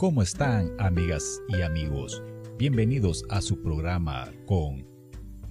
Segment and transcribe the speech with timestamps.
[0.00, 2.22] ¿Cómo están amigas y amigos?
[2.56, 4.86] Bienvenidos a su programa con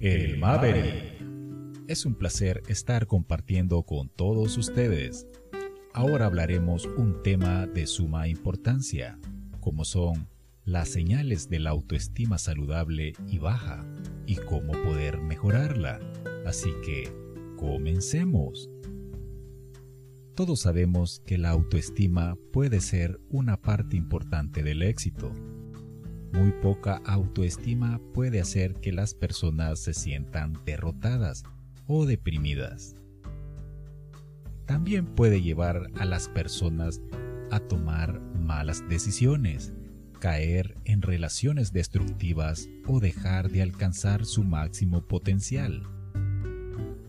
[0.00, 1.24] El Maverick.
[1.86, 5.28] Es un placer estar compartiendo con todos ustedes.
[5.92, 9.20] Ahora hablaremos un tema de suma importancia,
[9.60, 10.26] como son
[10.64, 13.86] las señales de la autoestima saludable y baja
[14.26, 16.00] y cómo poder mejorarla.
[16.44, 17.08] Así que,
[17.56, 18.68] comencemos.
[20.40, 25.34] Todos sabemos que la autoestima puede ser una parte importante del éxito.
[26.32, 31.42] Muy poca autoestima puede hacer que las personas se sientan derrotadas
[31.86, 32.96] o deprimidas.
[34.64, 37.02] También puede llevar a las personas
[37.50, 39.74] a tomar malas decisiones,
[40.20, 45.82] caer en relaciones destructivas o dejar de alcanzar su máximo potencial.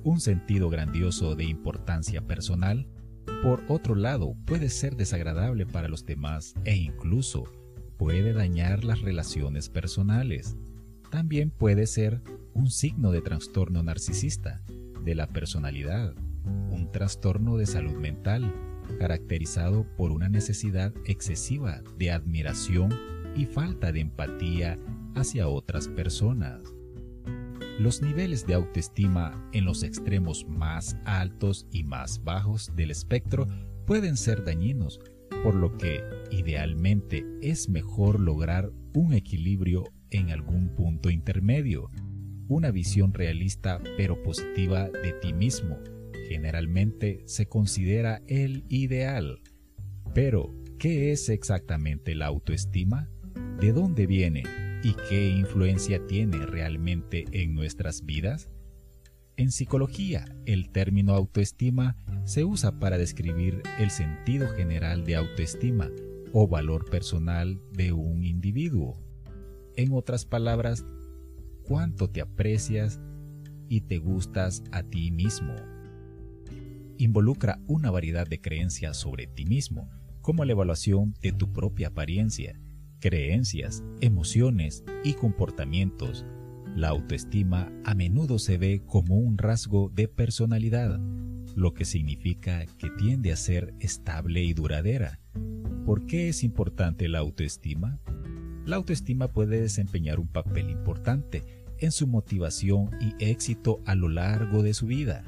[0.04, 2.90] Un sentido grandioso de importancia personal
[3.42, 7.44] por otro lado, puede ser desagradable para los demás e incluso
[7.98, 10.58] puede dañar las relaciones personales.
[11.10, 12.22] También puede ser
[12.54, 14.62] un signo de trastorno narcisista
[15.04, 16.14] de la personalidad,
[16.70, 18.54] un trastorno de salud mental
[19.00, 22.94] caracterizado por una necesidad excesiva de admiración
[23.36, 24.78] y falta de empatía
[25.16, 26.62] hacia otras personas.
[27.82, 33.48] Los niveles de autoestima en los extremos más altos y más bajos del espectro
[33.88, 35.00] pueden ser dañinos,
[35.44, 41.90] por lo que idealmente es mejor lograr un equilibrio en algún punto intermedio,
[42.48, 45.80] una visión realista pero positiva de ti mismo.
[46.30, 49.42] Generalmente se considera el ideal.
[50.14, 53.10] Pero, ¿qué es exactamente la autoestima?
[53.60, 54.44] ¿De dónde viene?
[54.84, 58.50] Y qué influencia tiene realmente en nuestras vidas?
[59.38, 65.90] En psicología, el término autoestima se usa para describir el sentido general de autoestima
[66.34, 69.00] o valor personal de un individuo.
[69.76, 70.86] En otras palabras,
[71.64, 73.00] cuánto te aprecias
[73.70, 75.56] y te gustas a ti mismo.
[76.98, 79.90] Involucra una variedad de creencias sobre ti mismo,
[80.22, 82.60] como la evaluación de tu propia apariencia,
[83.02, 86.26] creencias, emociones y comportamientos.
[86.76, 91.02] La autoestima a menudo se ve como un rasgo de personalidad,
[91.56, 95.20] lo que significa que tiende a ser estable y duradera.
[95.86, 98.00] ¿Por qué es importante la autoestima?
[98.66, 101.44] La autoestima puede desempeñar un papel importante
[101.80, 105.24] en su motivación y éxito a lo largo de su vida.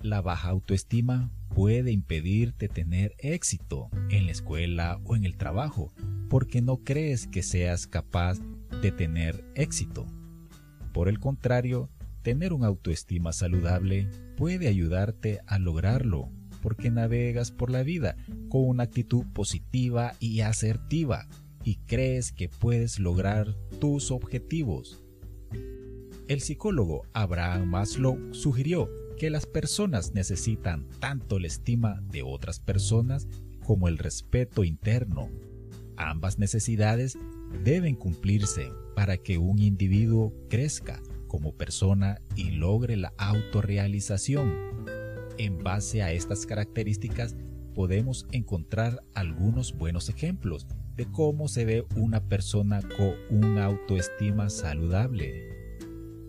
[0.00, 5.92] La baja autoestima puede impedirte tener éxito en la escuela o en el trabajo
[6.28, 8.38] porque no crees que seas capaz
[8.82, 10.06] de tener éxito.
[10.92, 11.90] Por el contrario,
[12.22, 16.30] tener una autoestima saludable puede ayudarte a lograrlo
[16.62, 18.16] porque navegas por la vida
[18.48, 21.28] con una actitud positiva y asertiva
[21.62, 25.02] y crees que puedes lograr tus objetivos.
[26.28, 33.28] El psicólogo Abraham Maslow sugirió que las personas necesitan tanto la estima de otras personas
[33.64, 35.28] como el respeto interno.
[35.96, 37.18] Ambas necesidades
[37.64, 44.52] deben cumplirse para que un individuo crezca como persona y logre la autorrealización.
[45.38, 47.36] En base a estas características
[47.74, 55.56] podemos encontrar algunos buenos ejemplos de cómo se ve una persona con una autoestima saludable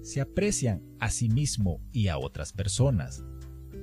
[0.08, 3.26] se aprecian a sí mismo y a otras personas.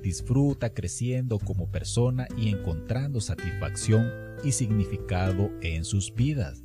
[0.05, 4.07] Disfruta creciendo como persona y encontrando satisfacción
[4.43, 6.61] y significado en sus vidas.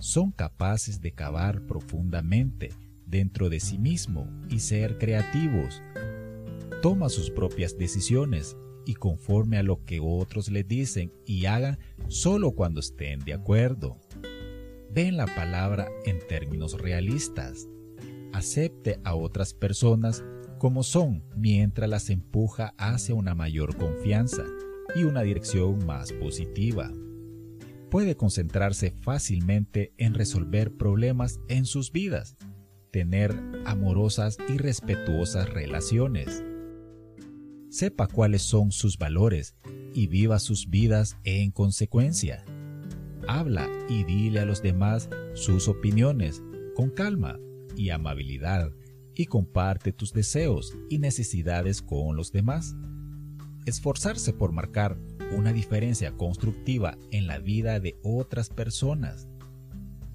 [0.00, 2.70] Son capaces de cavar profundamente
[3.06, 5.80] dentro de sí mismo y ser creativos.
[6.82, 11.78] Toma sus propias decisiones y conforme a lo que otros le dicen y hagan
[12.08, 13.96] solo cuando estén de acuerdo.
[14.90, 17.68] Ven la palabra en términos realistas
[18.36, 20.22] acepte a otras personas
[20.58, 24.44] como son mientras las empuja hacia una mayor confianza
[24.94, 26.90] y una dirección más positiva.
[27.90, 32.36] Puede concentrarse fácilmente en resolver problemas en sus vidas,
[32.90, 36.42] tener amorosas y respetuosas relaciones.
[37.68, 39.54] Sepa cuáles son sus valores
[39.94, 42.44] y viva sus vidas en consecuencia.
[43.28, 46.42] Habla y dile a los demás sus opiniones
[46.74, 47.38] con calma
[47.76, 48.70] y amabilidad
[49.16, 52.76] y comparte tus deseos y necesidades con los demás.
[53.64, 54.98] Esforzarse por marcar
[55.36, 59.26] una diferencia constructiva en la vida de otras personas.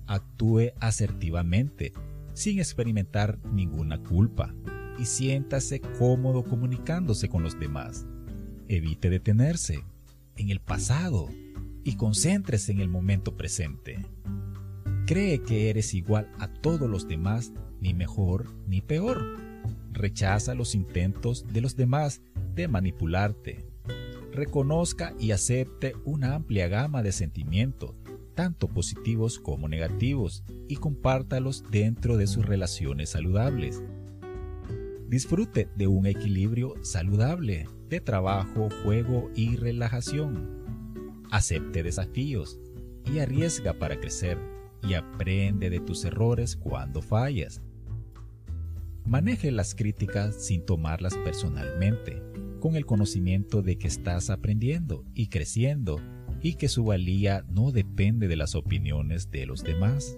[0.06, 1.92] Actúe asertivamente,
[2.34, 4.54] sin experimentar ninguna culpa,
[4.98, 8.06] y siéntase cómodo comunicándose con los demás.
[8.68, 9.84] Evite detenerse
[10.38, 11.28] en el pasado
[11.84, 14.06] y concéntrese en el momento presente.
[15.08, 19.22] Cree que eres igual a todos los demás, ni mejor ni peor.
[19.92, 22.22] Rechaza los intentos de los demás
[22.56, 23.66] de manipularte.
[24.32, 27.96] Reconozca y acepte una amplia gama de sentimientos,
[28.34, 33.84] tanto positivos como negativos, y compártalos dentro de sus relaciones saludables.
[35.10, 40.62] Disfrute de un equilibrio saludable de trabajo, juego y relajación.
[41.30, 42.62] Acepte desafíos
[43.14, 44.38] y arriesga para crecer
[44.82, 47.62] y aprende de tus errores cuando fallas.
[49.06, 52.22] Maneje las críticas sin tomarlas personalmente,
[52.60, 56.00] con el conocimiento de que estás aprendiendo y creciendo
[56.42, 60.16] y que su valía no depende de las opiniones de los demás.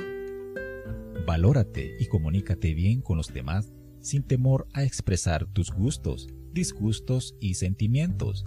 [1.26, 3.72] Valórate y comunícate bien con los demás
[4.02, 8.46] sin temor a expresar tus gustos, disgustos y sentimientos.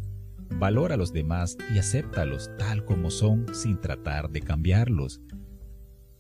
[0.58, 5.22] Valora a los demás y acéptalos tal como son sin tratar de cambiarlos.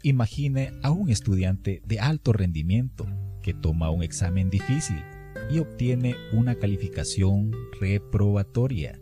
[0.02, 3.06] Imagine a un estudiante de alto rendimiento
[3.46, 5.04] que toma un examen difícil
[5.48, 9.00] y obtiene una calificación reprobatoria.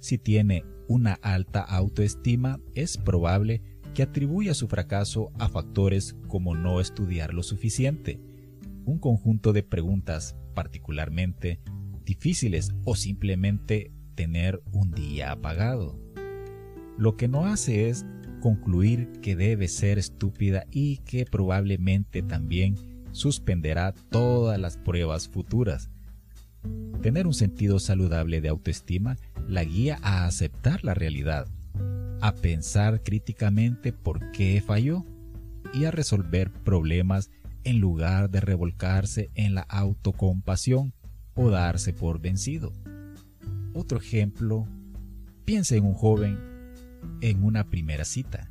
[0.00, 3.62] Si tiene una alta autoestima, es probable
[3.94, 8.20] que atribuya su fracaso a factores como no estudiar lo suficiente,
[8.84, 11.62] un conjunto de preguntas particularmente
[12.04, 15.98] difíciles o simplemente tener un día apagado.
[16.98, 18.04] Lo que no hace es
[18.42, 25.90] concluir que debe ser estúpida y que probablemente también suspenderá todas las pruebas futuras.
[27.02, 29.16] Tener un sentido saludable de autoestima
[29.48, 31.48] la guía a aceptar la realidad,
[32.20, 35.04] a pensar críticamente por qué falló
[35.72, 37.30] y a resolver problemas
[37.64, 40.92] en lugar de revolcarse en la autocompasión
[41.34, 42.72] o darse por vencido.
[43.74, 44.66] Otro ejemplo,
[45.44, 46.38] piensa en un joven
[47.20, 48.50] en una primera cita.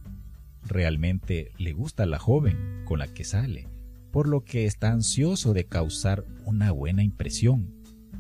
[0.66, 3.68] Realmente le gusta la joven con la que sale,
[4.12, 7.74] por lo que está ansioso de causar una buena impresión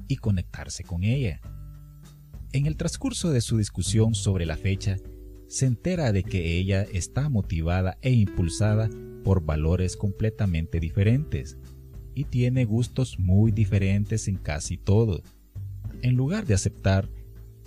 [0.07, 1.41] y conectarse con ella.
[2.51, 4.97] En el transcurso de su discusión sobre la fecha,
[5.47, 8.89] se entera de que ella está motivada e impulsada
[9.23, 11.57] por valores completamente diferentes
[12.13, 15.21] y tiene gustos muy diferentes en casi todo.
[16.01, 17.09] En lugar de aceptar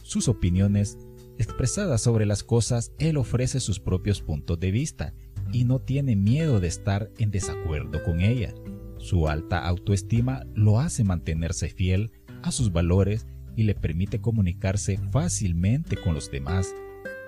[0.02, 0.96] sus opiniones
[1.38, 5.12] expresadas sobre las cosas, él ofrece sus propios puntos de vista
[5.52, 8.54] y no tiene miedo de estar en desacuerdo con ella.
[8.98, 12.10] Su alta autoestima lo hace mantenerse fiel
[12.42, 13.26] a sus valores
[13.56, 16.74] y le permite comunicarse fácilmente con los demás,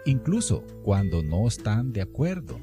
[0.06, 2.58] incluso cuando no están de acuerdo.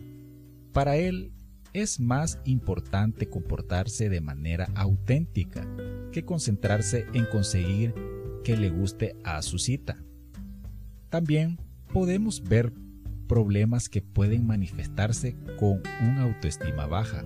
[0.73, 1.31] Para él,
[1.73, 5.65] es más importante comportarse de manera auténtica
[6.11, 7.93] que concentrarse en conseguir
[8.43, 10.03] que le guste a su cita.
[11.09, 11.59] También
[11.93, 12.73] podemos ver
[13.31, 17.23] problemas que pueden manifestarse con una autoestima baja.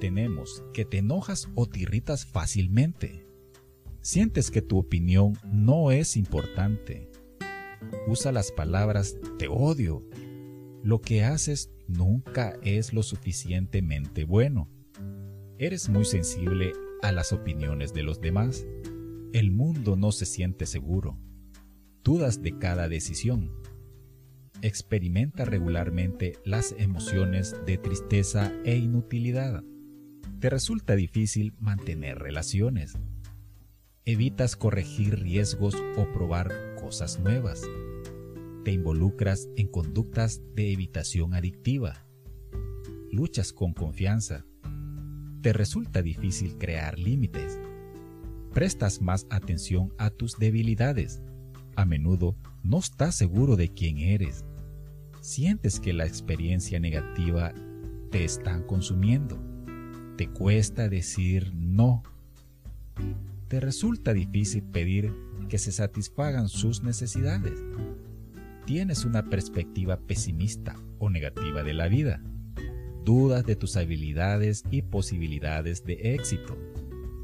[0.00, 3.26] Tenemos que te enojas o te irritas fácilmente.
[4.00, 7.10] Sientes que tu opinión no es importante.
[8.06, 10.02] Usa las palabras te odio.
[10.82, 14.66] Lo que haces nunca es lo suficientemente bueno.
[15.58, 16.72] Eres muy sensible
[17.02, 18.64] a las opiniones de los demás.
[19.34, 21.18] El mundo no se siente seguro.
[22.02, 23.60] Dudas de cada decisión.
[24.62, 29.64] Experimenta regularmente las emociones de tristeza e inutilidad.
[30.38, 32.98] Te resulta difícil mantener relaciones.
[34.04, 37.62] Evitas corregir riesgos o probar cosas nuevas.
[38.64, 42.04] Te involucras en conductas de evitación adictiva.
[43.10, 44.44] Luchas con confianza.
[45.40, 47.58] Te resulta difícil crear límites.
[48.52, 51.22] Prestas más atención a tus debilidades
[51.76, 54.44] a menudo no estás seguro de quién eres.
[55.30, 57.54] Sientes que la experiencia negativa
[58.10, 59.38] te están consumiendo.
[60.16, 62.02] Te cuesta decir no.
[63.46, 65.14] Te resulta difícil pedir
[65.48, 67.62] que se satisfagan sus necesidades.
[68.66, 72.20] Tienes una perspectiva pesimista o negativa de la vida.
[73.04, 76.58] Dudas de tus habilidades y posibilidades de éxito.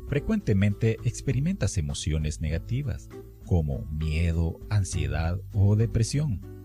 [0.06, 3.08] Frecuentemente experimentas emociones negativas
[3.46, 6.55] como miedo, ansiedad o depresión.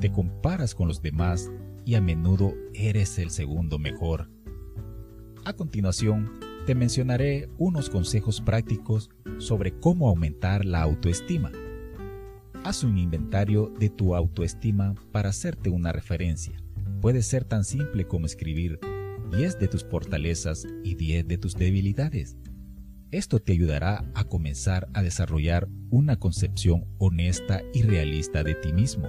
[0.00, 1.50] Te comparas con los demás
[1.84, 4.30] y a menudo eres el segundo mejor.
[5.44, 6.30] A continuación,
[6.66, 11.50] te mencionaré unos consejos prácticos sobre cómo aumentar la autoestima.
[12.64, 16.62] Haz un inventario de tu autoestima para hacerte una referencia.
[17.00, 18.78] Puede ser tan simple como escribir
[19.32, 22.36] 10 de tus fortalezas y 10 de tus debilidades.
[23.10, 29.08] Esto te ayudará a comenzar a desarrollar una concepción honesta y realista de ti mismo.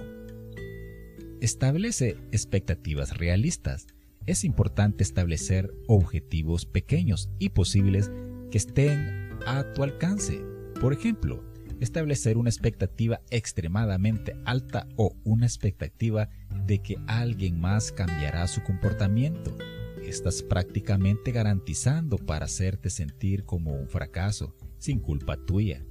[1.44, 3.86] Establece expectativas realistas.
[4.24, 8.10] Es importante establecer objetivos pequeños y posibles
[8.50, 10.40] que estén a tu alcance.
[10.80, 11.44] Por ejemplo,
[11.80, 16.30] establecer una expectativa extremadamente alta o una expectativa
[16.64, 19.54] de que alguien más cambiará su comportamiento.
[20.02, 25.84] Estás prácticamente garantizando para hacerte sentir como un fracaso, sin culpa tuya.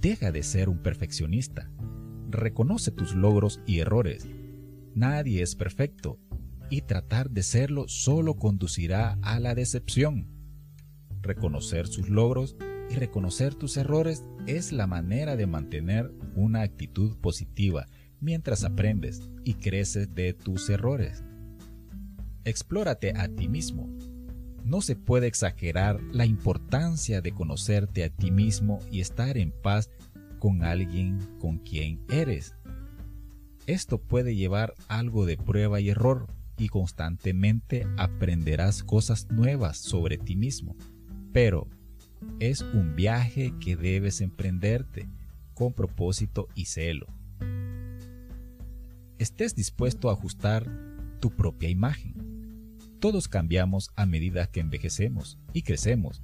[0.00, 1.70] Deja de ser un perfeccionista.
[2.28, 4.26] Reconoce tus logros y errores.
[4.94, 6.18] Nadie es perfecto
[6.70, 10.28] y tratar de serlo solo conducirá a la decepción.
[11.20, 12.56] Reconocer sus logros
[12.90, 17.86] y reconocer tus errores es la manera de mantener una actitud positiva
[18.20, 21.24] mientras aprendes y creces de tus errores.
[22.44, 23.88] Explórate a ti mismo.
[24.64, 29.90] No se puede exagerar la importancia de conocerte a ti mismo y estar en paz
[30.38, 32.54] con alguien con quien eres.
[33.66, 36.26] Esto puede llevar algo de prueba y error
[36.58, 40.76] y constantemente aprenderás cosas nuevas sobre ti mismo.
[41.32, 41.66] Pero
[42.40, 45.08] es un viaje que debes emprenderte
[45.54, 47.06] con propósito y celo.
[49.18, 50.68] Estés dispuesto a ajustar
[51.20, 52.76] tu propia imagen.
[53.00, 56.22] Todos cambiamos a medida que envejecemos y crecemos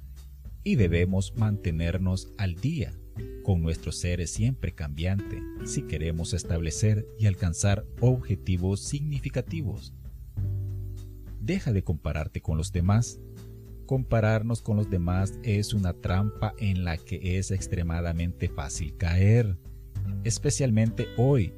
[0.63, 2.93] y debemos mantenernos al día
[3.41, 9.93] con nuestros seres siempre cambiante si queremos establecer y alcanzar objetivos significativos.
[11.39, 13.19] Deja de compararte con los demás
[13.91, 19.57] compararnos con los demás es una trampa en la que es extremadamente fácil caer,
[20.23, 21.53] especialmente hoy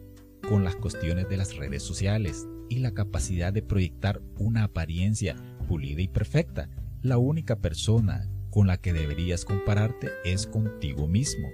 [0.50, 5.36] con las cuestiones de las redes sociales y la capacidad de proyectar una apariencia
[5.68, 6.72] pulida y perfecta.
[7.04, 11.50] La única persona con la que deberías compararte es contigo mismo.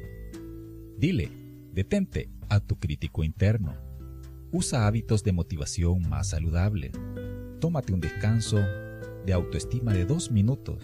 [1.00, 1.32] Dile,
[1.72, 3.74] detente a tu crítico interno.
[4.51, 6.91] Usa hábitos de motivación más saludables.
[7.62, 8.58] Tómate un descanso
[9.25, 10.84] de autoestima de dos minutos.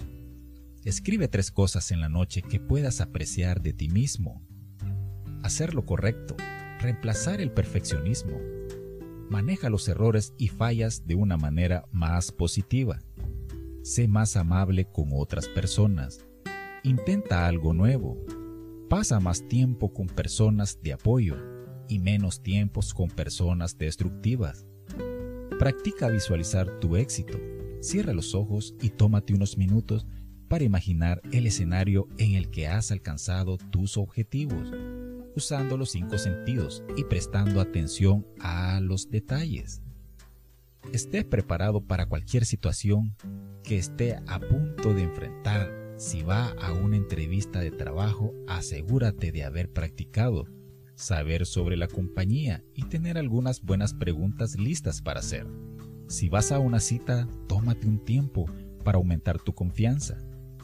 [0.86, 4.42] Escribe tres cosas en la noche que puedas apreciar de ti mismo.
[5.44, 6.38] Hacer lo correcto,
[6.80, 8.40] reemplazar el perfeccionismo.
[9.30, 13.02] Maneja los errores y fallas de una manera más positiva.
[13.84, 16.26] Sé más amable con otras personas.
[16.84, 18.24] Intenta algo nuevo.
[18.90, 21.36] Pasa más tiempo con personas de apoyo
[21.88, 24.66] y menos tiempos con personas destructivas.
[25.60, 27.40] Practica visualizar tu éxito
[27.86, 30.08] Cierra los ojos y tómate unos minutos
[30.48, 34.72] para imaginar el escenario en el que has alcanzado tus objetivos,
[35.36, 39.84] usando los cinco sentidos y prestando atención a los detalles.
[40.94, 43.16] Estés preparado para cualquier situación
[43.64, 45.85] que esté a punto de enfrentar.
[45.98, 50.46] Si va a una entrevista de trabajo, asegúrate de haber practicado,
[50.96, 55.48] saber sobre la compañía y tener algunas buenas preguntas listas para hacer.
[56.08, 58.46] Si vas a una cita, tómate un tiempo
[58.84, 60.18] para aumentar tu confianza.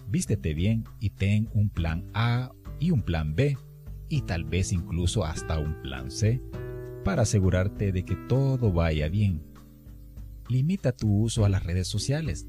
[0.10, 3.58] Vístete bien y ten un plan A y un plan B
[4.10, 6.42] y tal vez incluso hasta un plan C
[7.06, 9.42] para asegurarte de que todo vaya bien.
[10.50, 12.48] Limita tu uso a las redes sociales.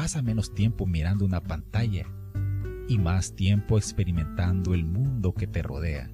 [0.00, 2.06] Pasa menos tiempo mirando una pantalla
[2.88, 6.10] y más tiempo experimentando el mundo que te rodea.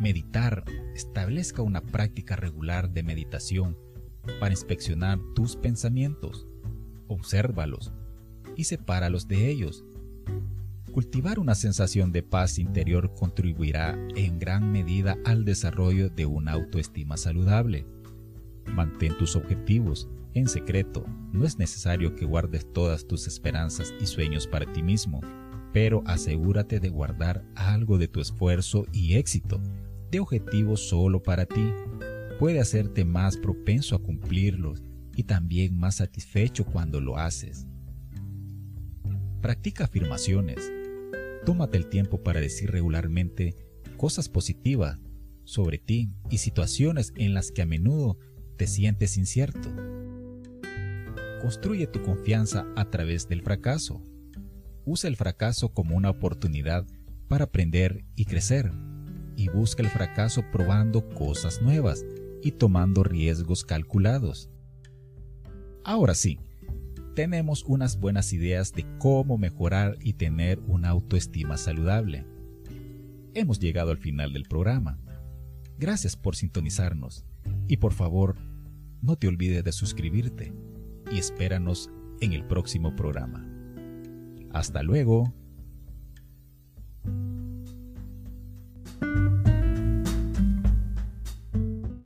[0.00, 0.64] Meditar.
[0.92, 3.78] Establezca una práctica regular de meditación
[4.40, 6.48] para inspeccionar tus pensamientos,
[7.06, 7.92] obsérvalos
[8.56, 9.84] y sepáralos de ellos.
[10.92, 17.16] Cultivar una sensación de paz interior contribuirá en gran medida al desarrollo de una autoestima
[17.16, 17.86] saludable.
[18.66, 21.04] Mantén tus objetivos en secreto.
[21.32, 25.20] No es necesario que guardes todas tus esperanzas y sueños para ti mismo,
[25.72, 29.60] pero asegúrate de guardar algo de tu esfuerzo y éxito
[30.10, 31.72] de objetivos solo para ti
[32.38, 34.82] puede hacerte más propenso a cumplirlos
[35.14, 37.66] y también más satisfecho cuando lo haces.
[39.40, 40.72] Practica afirmaciones.
[41.44, 43.56] Tómate el tiempo para decir regularmente
[43.96, 45.00] cosas positivas
[45.44, 48.18] sobre ti y situaciones en las que a menudo
[48.56, 49.70] te sientes incierto.
[51.40, 54.02] Construye tu confianza a través del fracaso.
[54.84, 56.86] Usa el fracaso como una oportunidad
[57.28, 58.70] para aprender y crecer.
[59.36, 62.04] Y busca el fracaso probando cosas nuevas
[62.42, 64.50] y tomando riesgos calculados.
[65.82, 66.38] Ahora sí,
[67.14, 72.26] tenemos unas buenas ideas de cómo mejorar y tener una autoestima saludable.
[73.32, 74.98] Hemos llegado al final del programa.
[75.78, 77.24] Gracias por sintonizarnos
[77.66, 78.36] y por favor,
[79.00, 80.52] no te olvides de suscribirte
[81.10, 81.90] y espéranos
[82.20, 83.46] en el próximo programa.
[84.52, 85.32] Hasta luego.